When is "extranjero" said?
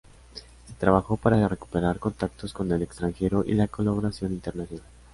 2.81-3.43